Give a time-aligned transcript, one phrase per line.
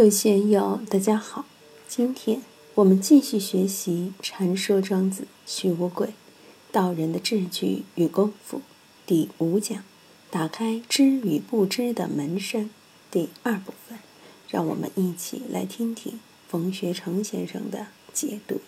[0.00, 1.44] 各位学友，大家好。
[1.86, 2.40] 今天
[2.76, 6.14] 我们继续学习《禅说庄子·虚无鬼
[6.72, 8.56] 道人的智趣与功夫》
[9.04, 9.84] 第五讲，
[10.30, 12.70] 打开知与不知的门扇
[13.10, 13.98] 第二部分。
[14.48, 18.62] 让我们一起来听听冯学成先生的解读。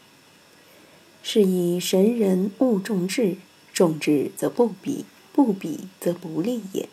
[1.23, 3.39] 是以神人勿重智，
[3.73, 6.91] 重智则不比，不比则不利也。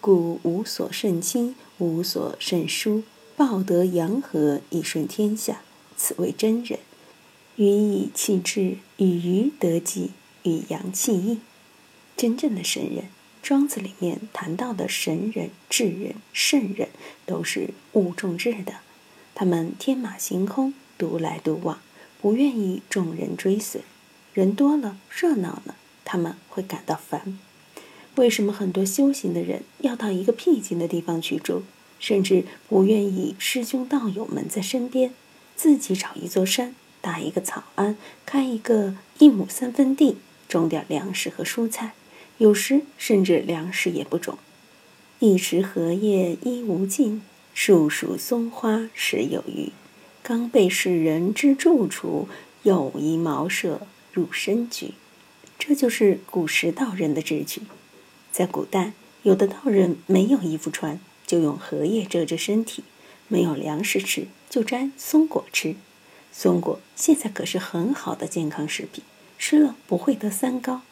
[0.00, 3.02] 故无所甚轻，无所甚疏。
[3.40, 5.62] 抱得阳和以顺天下，
[5.96, 6.78] 此谓真人。
[7.56, 10.10] 予以气质，与鱼得济，
[10.42, 11.38] 与阳气义。
[12.18, 13.06] 真正的神人，
[13.42, 16.90] 庄子里面谈到的神人、智人、圣人，
[17.24, 18.80] 都是物重智的。
[19.34, 21.80] 他们天马行空，独来独往，
[22.20, 23.80] 不愿意众人追随。
[24.34, 27.38] 人多了，热闹了，他们会感到烦。
[28.16, 31.62] 为什么很多修行的人要到一个僻静的地方去住？
[32.00, 35.12] 甚至不愿意师兄道友们在身边，
[35.54, 40.16] 自己找一座山，搭一个草庵，开一个一亩三分地，
[40.48, 41.92] 种点粮食和蔬菜，
[42.38, 44.38] 有时甚至粮食也不种。
[45.18, 47.20] 一池荷叶衣无尽，
[47.52, 49.70] 树树松花时有余。
[50.22, 52.26] 刚被世人之住处，
[52.62, 54.94] 有一茅舍入深居。
[55.58, 57.60] 这就是古时道人的志趣。
[58.32, 60.98] 在古代，有的道人没有衣服穿。
[61.30, 62.82] 就用荷叶遮着身体，
[63.28, 65.76] 没有粮食吃，就摘松果吃。
[66.32, 69.04] 松果现在可是很好的健康食品，
[69.38, 70.82] 吃了不会得三高。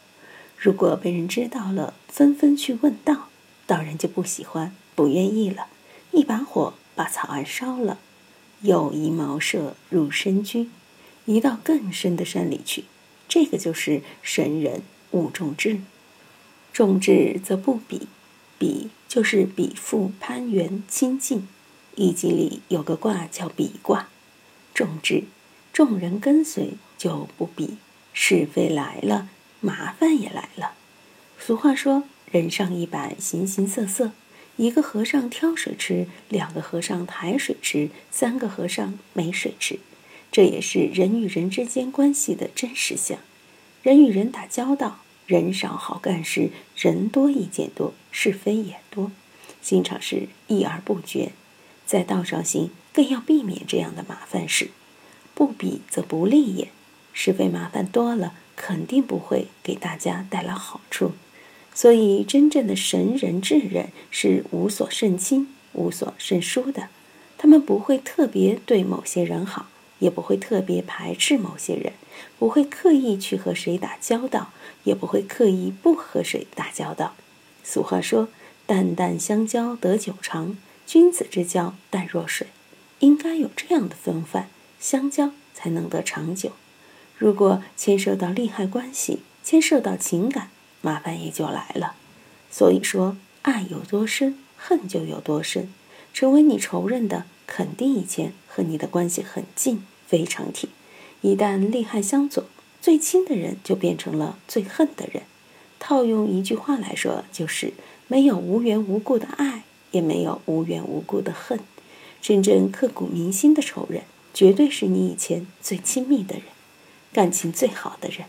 [0.57, 3.27] 如果被人知道了，纷纷去问道，
[3.67, 5.67] 道人就不喜欢，不愿意了，
[6.11, 7.99] 一把火把草庵烧了，
[8.61, 10.69] 又移茅舍入深居，
[11.25, 12.85] 移到更深的山里去。
[13.27, 15.81] 这个就是神人勿重志，
[16.71, 18.07] 重志则不比。
[18.57, 21.39] 比就是比附攀援亲近，
[21.95, 24.07] 《易经》里有个卦叫比卦。
[24.75, 25.23] 众志，
[25.73, 27.77] 众人跟随就不比，
[28.13, 29.27] 是非来了，
[29.61, 30.73] 麻烦也来了。
[31.39, 34.11] 俗话说：“人上一百，形形色色。”
[34.57, 39.79] 一个和尚挑水吃，两个和尚抬水吃，三个和尚没水吃。
[40.31, 43.17] 这也是人与人之间关系的真实相。
[43.81, 44.99] 人与人打交道。
[45.29, 49.11] 人少好干事，人多意见多，是非也多，
[49.61, 51.33] 经常是议而不决。
[51.85, 54.71] 在道上行，更要避免这样的麻烦事。
[55.35, 56.69] 不比则不利也，
[57.13, 61.11] 是非麻烦多了，肯定不会给大家带来好处。
[61.75, 66.89] 所以，真正的神人智人是无所胜亲，无所胜疏的。
[67.37, 69.67] 他们不会特别对某些人好。
[69.99, 71.93] 也不会特别排斥某些人，
[72.37, 74.51] 不会刻意去和谁打交道，
[74.83, 77.13] 也不会刻意不和谁打交道。
[77.63, 78.29] 俗话说
[78.65, 82.47] ：“淡淡相交得久长，君子之交淡若水。”
[82.99, 84.49] 应该有这样的风范，
[84.79, 86.51] 相交才能得长久。
[87.17, 90.49] 如果牵涉到利害关系，牵涉到情感，
[90.81, 91.95] 麻烦也就来了。
[92.51, 95.73] 所以说，爱有多深，恨就有多深。
[96.13, 99.81] 成为你仇人的，肯定以前和你的关系很近。
[100.05, 100.69] 非常体，
[101.21, 102.45] 一旦利害相左，
[102.81, 105.23] 最亲的人就变成了最恨的人。
[105.79, 107.73] 套用一句话来说，就是
[108.07, 111.59] 没有无缘无故的爱，也没有无缘无故的恨。
[112.21, 116.45] 真正刻骨铭心的仇人，绝对是你以前最亲密的人，
[117.13, 118.25] 感情最好的人。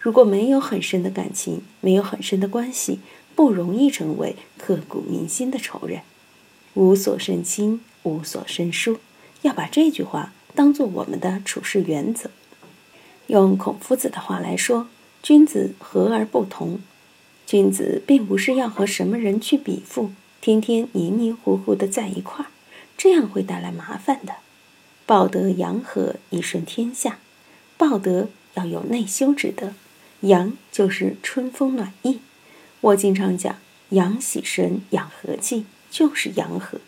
[0.00, 2.98] 如果没有很深的感情，没有很深的关系，
[3.36, 6.02] 不容易成为刻骨铭心的仇人。
[6.74, 8.98] 无所甚亲，无所生疏，
[9.42, 10.32] 要把这句话。
[10.52, 12.28] 当做我们的处事原则。
[13.28, 14.88] 用孔夫子的话来说，
[15.22, 16.80] 君子和而不同。
[17.46, 22.48] 君子并不是要和什么人去比附，天天黏黏糊糊的在一块儿，
[22.98, 24.34] 这样会带来麻烦的。
[25.06, 27.18] 抱得阳和以顺天下，
[27.76, 29.74] 抱得要有内修之德。
[30.22, 32.18] 阳就是春风暖意。
[32.80, 33.56] 我经常讲，
[33.90, 36.80] 阳喜神，养和气，就是阳和。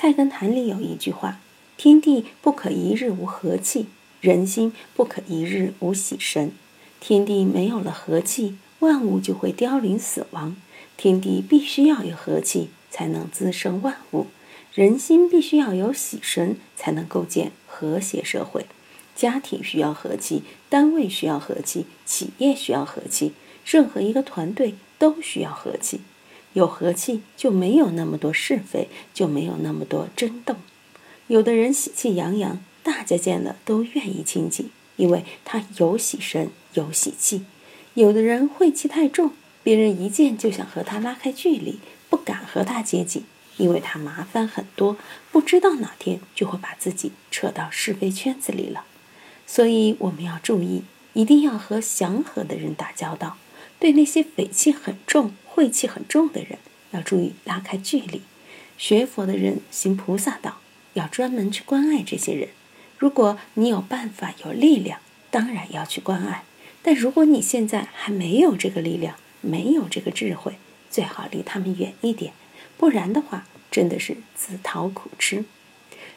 [0.00, 1.40] 菜根谭里有一句话。
[1.76, 3.84] 天地不可一日无和气，
[4.22, 6.52] 人心不可一日无喜神。
[7.00, 10.56] 天地没有了和气，万物就会凋零死亡。
[10.96, 14.28] 天地必须要有和气，才能滋生万物；
[14.72, 18.64] 人心必须要有喜神，才能构建和谐社会。
[19.14, 23.34] 家庭需要和气，单位需要和气，企业需要和气，
[23.66, 26.00] 任何一个团队都需要和气。
[26.52, 30.56] 有和气，就没有那么多是非，就没有那么多争斗。
[31.28, 37.42] 有的人喜气洋洋，大家见了都愿意亲近，因为他有喜神，有喜气；
[37.94, 39.30] 有的人晦气太重，
[39.62, 43.22] 别人一见就想和他拉开距离，不敢和他接近，
[43.56, 44.96] 因为他麻烦很多，
[45.30, 48.84] 不知道哪天就会把自己扯到是非圈子里了。
[49.46, 50.82] 所以我们要注意，
[51.12, 53.36] 一定要和祥和的人打交道。
[53.78, 56.58] 对那些匪气很重、晦气很重的人，
[56.92, 58.22] 要注意拉开距离。
[58.78, 60.62] 学佛的人行菩萨道，
[60.94, 62.48] 要专门去关爱这些人。
[62.96, 66.44] 如果你有办法、有力量，当然要去关爱。
[66.80, 70.54] 但如果你现在还没有这个力量，没有这个智慧，
[70.90, 72.32] 最好离他们远一点。
[72.78, 75.44] 不然的话，真的是自讨苦吃。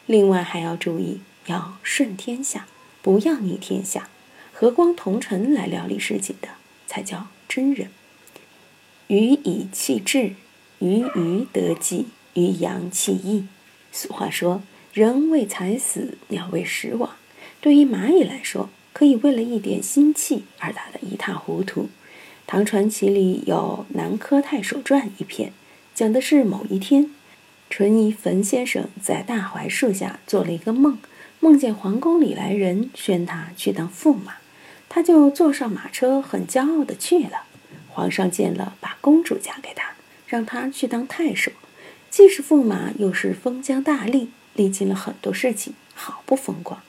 [0.05, 2.67] 另外还要注意，要顺天下，
[3.01, 4.07] 不要逆天下。
[4.53, 6.47] 和光同尘来料理事情的，
[6.87, 7.89] 才叫真人。
[9.13, 10.31] 鱼以气滞，
[10.79, 13.45] 鱼鱼得计，于阳气溢。
[13.91, 17.11] 俗话说：“人为财死，鸟为食亡。”
[17.61, 21.89] 对于蚂蚁来说，可以为了一点心气而打得一塌糊涂。
[22.47, 25.53] 唐传奇里有《南柯太守传》一篇。
[25.93, 27.11] 讲的是某一天，
[27.69, 30.97] 淳于棼先生在大槐树下做了一个梦，
[31.39, 34.37] 梦见皇宫里来人宣他去当驸马，
[34.89, 37.43] 他就坐上马车，很骄傲的去了。
[37.93, 39.93] 皇上见了，把公主嫁给他，
[40.25, 41.51] 让他去当太守，
[42.09, 46.81] 既是驸马，又是封疆大吏，历经了很多事情，好不风光。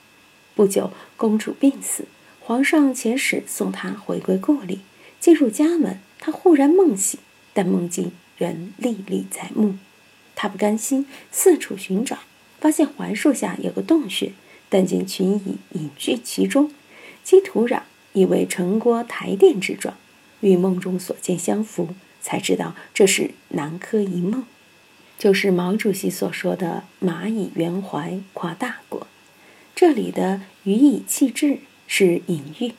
[0.55, 2.05] 不久，公主病死，
[2.39, 4.79] 皇上遣使送她回归故里。
[5.19, 7.19] 进入家门，他忽然梦醒，
[7.53, 8.11] 但梦境。
[8.37, 9.77] 仍历历在目，
[10.35, 12.17] 他不甘心，四处寻找，
[12.59, 14.33] 发现槐树下有个洞穴，
[14.67, 16.69] 但见群蚁隐居其中，
[17.23, 19.95] 积土壤，以为城郭台殿之状，
[20.45, 21.89] 与梦中所见相符，
[22.21, 24.43] 才知道这是南柯一梦，
[25.17, 29.07] 就是毛主席所说的“蚂蚁圆怀跨大国”。
[29.75, 31.57] 这里的“予以气质”
[31.87, 32.73] 是隐喻，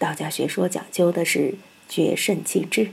[0.00, 1.54] 道家学说讲究的是
[1.88, 2.90] 绝圣弃智。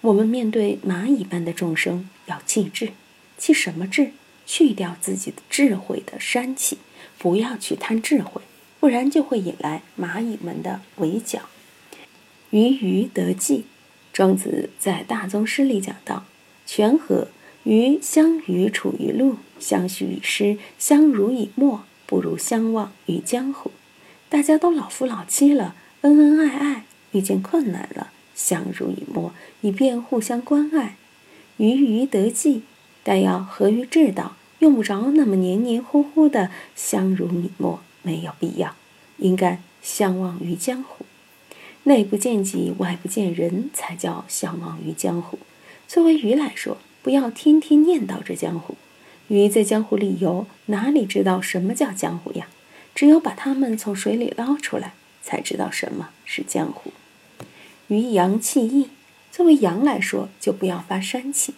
[0.00, 2.92] 我们面对蚂蚁般的众生，要弃智，
[3.36, 4.12] 弃什么智？
[4.46, 6.78] 去掉自己的智慧的山气，
[7.18, 8.40] 不要去贪智慧，
[8.80, 11.50] 不然就会引来蚂蚁们的围剿。
[12.56, 13.66] 于鱼得计，
[14.14, 16.24] 庄子在大宗师里讲到：
[16.64, 17.28] 泉河
[17.64, 23.72] 鱼相与处于陆，相许以诗，相濡以沫，不如相忘于江湖。
[24.30, 28.10] 大家都老夫老妻了，恩恩爱爱，遇见困难了。
[28.34, 30.96] 相濡以沫，以便互相关爱；
[31.58, 32.62] 鱼鱼得计，
[33.02, 38.74] 但要合于智道，用不着那么黏黏糊糊的相濡以沫，没有必要。
[39.18, 41.04] 应该相忘于江湖，
[41.88, 45.38] 内不见己，外不见人，才叫相忘于江湖。
[45.86, 48.74] 作为鱼来说，不要天天念叨着江湖。
[49.28, 52.48] 鱼在江湖里游，哪里知道什么叫江湖呀？
[52.92, 56.90] 只有把它们从水里捞出来，才知道什么是江湖。
[57.86, 58.88] 于阳气溢，
[59.30, 61.54] 作为羊来说，就不要发山气。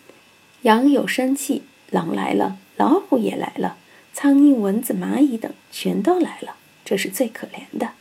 [0.63, 3.79] 羊有山气，狼来了，老虎也来了，
[4.13, 7.93] 苍蝇、蚊子、蚂蚁等全都来了，这是最可怜的。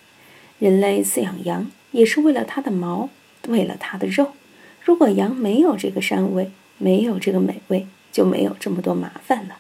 [0.60, 3.10] 人类饲养羊，也是为了它的毛，
[3.48, 4.34] 为了它的肉。
[4.82, 9.58] 如果羊没有这个膻味，没有这个美味，就没有这么多麻烦了。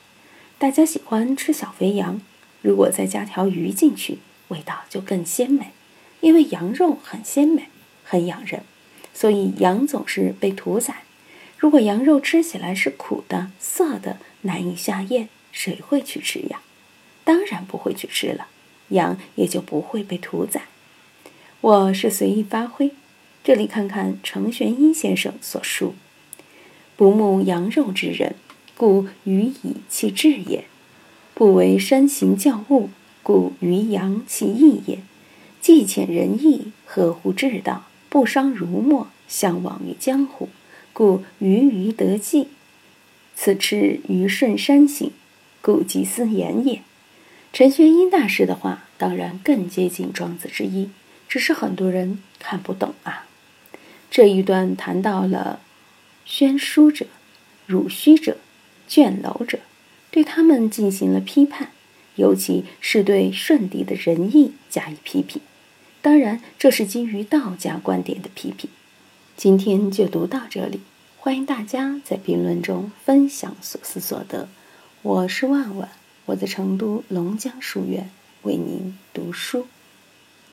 [0.57, 2.21] 大家喜欢吃小肥羊，
[2.61, 5.71] 如果再加条鱼进去，味道就更鲜美，
[6.21, 7.69] 因为羊肉很鲜美。
[8.09, 8.61] 很养人，
[9.13, 11.03] 所以羊总是被屠宰。
[11.57, 16.61] 如果羊肉吃起来是苦的、涩的、难以下咽，谁会去吃呀？
[17.25, 18.47] 当然不会去吃了，
[18.91, 20.61] 羊也就不会被屠宰。
[21.61, 22.91] 我是随意发挥，
[23.43, 25.95] 这里看看程玄英先生所述
[26.95, 28.35] ：“不慕羊肉之人，
[28.75, 30.65] 故予以其志也；
[31.33, 32.89] 不为山行教物，
[33.23, 34.99] 故于扬其义也。
[35.59, 40.47] 既浅仁义，合乎至道。”不伤如墨，向往于江湖，
[40.93, 42.47] 故鱼鱼得计。
[43.35, 45.11] 此持于顺山行，
[45.61, 46.81] 故即思言也。
[47.51, 50.89] 陈玄英大师的话当然更接近庄子之意，
[51.27, 53.25] 只是很多人看不懂啊。
[54.09, 55.59] 这一段谈到了
[56.25, 57.05] 宣书者、
[57.65, 58.37] 汝虚者、
[58.89, 59.59] 倦楼者，
[60.09, 61.71] 对他们进行了批判，
[62.15, 65.41] 尤其是对舜帝的仁义加以批评。
[66.01, 68.69] 当然，这是基于道家观点的批评。
[69.35, 70.79] 今天就读到这里，
[71.17, 74.47] 欢迎大家在评论中分享所思所得。
[75.01, 75.89] 我是万万，
[76.25, 78.09] 我在成都龙江书院
[78.43, 79.67] 为您读书。